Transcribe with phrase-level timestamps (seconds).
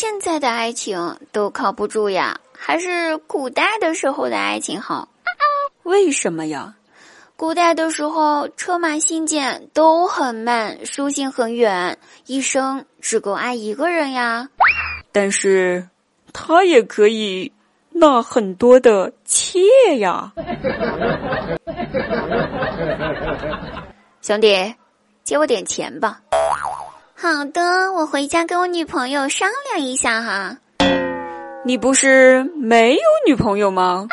[0.00, 5.08] 现在的爱情都靠不住呀，还是古代的时候的爱情好。
[5.82, 6.76] 为什么呀？
[7.34, 14.48] 古代的时候，车马信件都很慢，书信很远，一生只够爱一个人呀。
[15.10, 15.88] 但是，
[16.32, 17.50] 他也可以
[17.90, 19.58] 纳很多的妾
[19.98, 20.32] 呀。
[24.22, 24.76] 兄弟，
[25.24, 26.20] 借我点钱吧。
[27.20, 30.56] 好的，我回家跟我女朋友商量一下哈。
[31.64, 34.06] 你不是没有女朋友吗？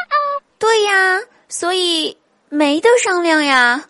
[0.57, 2.17] 对呀，所以
[2.49, 3.83] 没得商量呀。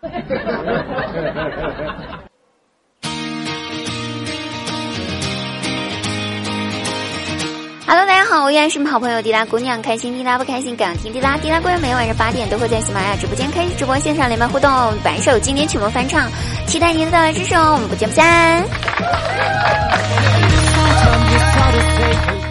[7.88, 14.72] Hello，大家好，我依然是好朋友滴答姑娘，开心滴答不开心，敢听滴答滴答姑娘，每晚上八点都会在喜马拉雅直播间开始直播线上连麦互动，
[15.04, 16.28] 白首经典曲目翻唱，
[16.66, 18.64] 期待您的到来支持哦，我们不见不散。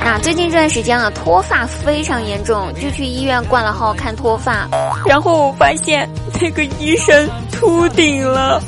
[0.05, 4.69] 那最近这段时间啊，脱发非常严重，就去医院挂了号看脱发，
[5.05, 6.09] 然后我发现
[6.41, 8.63] 那个医生秃顶了。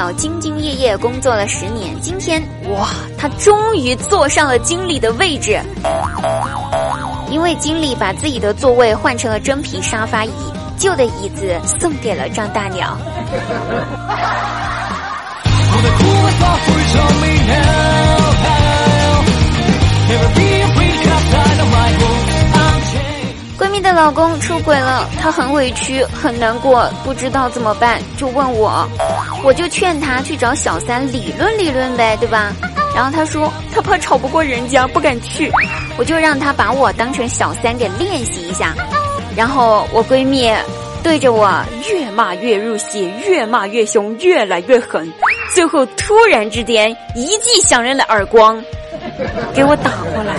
[0.00, 5.60] 鸟兢兢业业工作了十年，今天哇，他终于坐上了经理的位置。
[7.28, 10.32] 因为经理把自己的座位换成了真皮沙发椅，
[10.78, 12.96] 旧的椅子送给了张大鸟。
[23.82, 28.88] 的老公出轨了，她很委屈，很难过，不知道怎么办，就问我，
[29.44, 32.52] 我就劝她去找小三理论理论呗，对吧？
[32.94, 35.50] 然后她说她怕吵不过人家，不敢去，
[35.96, 38.74] 我就让她把我当成小三给练习一下。
[39.36, 40.52] 然后我闺蜜
[41.02, 41.50] 对着我
[41.88, 45.10] 越骂越入戏，越骂越凶，越来越狠，
[45.54, 48.62] 最后突然之间一记响亮的耳光
[49.54, 50.34] 给我打过来，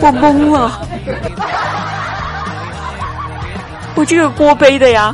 [0.00, 0.80] 我懵了。
[3.98, 5.12] 我这个锅背的呀，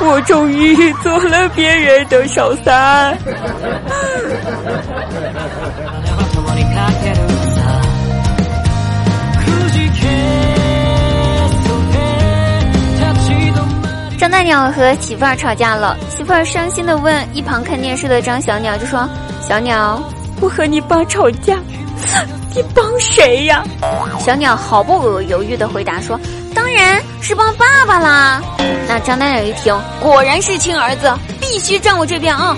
[0.00, 3.18] 我终于做了别人的小三。
[14.16, 19.08] 张大鸟和媳妇儿吵架了，媳妇儿伤心的问一旁看电视的张小鸟，就说
[19.42, 20.00] ：“小鸟，
[20.40, 21.58] 我和你爸吵架，
[22.54, 23.64] 你帮谁呀？”
[24.24, 26.18] 小鸟毫不犹豫的回答说。
[26.52, 28.42] 当然是帮爸爸啦！
[28.88, 32.56] 那张大鸟一听，果然是亲儿子，必须站我这边啊！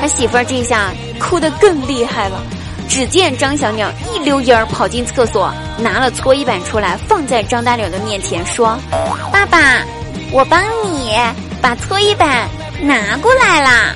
[0.00, 2.40] 他媳妇儿这下哭得更厉害了。
[2.88, 8.78] 只见张小鸟一溜烟儿跑进厕所，拿了搓衣板出来，放在张大鸟的面前，说
[9.32, 9.82] ：“爸爸，
[10.32, 11.14] 我帮你
[11.60, 12.48] 把搓衣板
[12.82, 13.94] 拿过来啦。”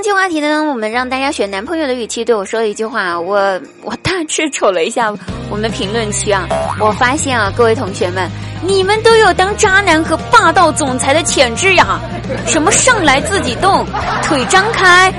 [0.00, 5.12] 上期话题呢，我们让大家选男朋友的语气对我说了一句话，我我大致瞅了一下
[5.50, 6.48] 我们的评论区啊，
[6.80, 8.26] 我发现啊，各位同学们，
[8.62, 12.00] 你们都有当渣男和霸道总裁的潜质呀！
[12.46, 13.84] 什么上来自己动，
[14.22, 15.12] 腿张开，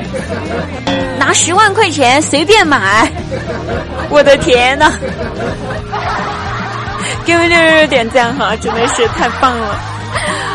[1.19, 3.07] 拿十万块钱随便买，
[4.09, 4.91] 我的天呐！
[7.23, 9.90] 给我们六六点赞哈，真的是太棒了。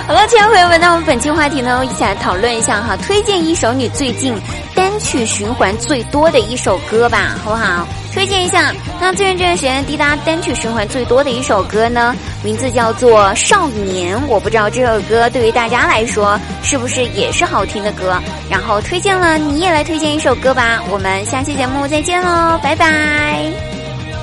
[0.06, 4.32] 好了，亲爱的朋友们，那我们本期话题呢，一起来讨论一下哈，推荐一首你最近
[4.72, 7.84] 单曲循环最多的一首歌吧，好不好？
[8.14, 8.72] 推荐一下。
[9.00, 18.16] 那最近这段时间滴答单曲循环最多的一首歌呢，名字叫做《少年》，我不知道这首歌对于大家来说是不是也是好听的歌。
[18.48, 20.80] 然后推荐了，你也来推荐一首歌吧。
[20.88, 23.75] 我们下期节目再见喽，拜拜。